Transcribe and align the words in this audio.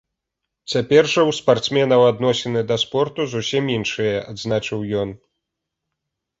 Цяпер 0.73 1.03
жа 1.13 1.21
ў 1.29 1.31
спартсменаў 1.39 2.01
адносіны 2.13 2.65
да 2.73 2.79
спорту 2.85 3.29
зусім 3.35 3.63
іншыя, 3.77 4.15
адзначыў 4.33 4.79
ён. 5.07 5.17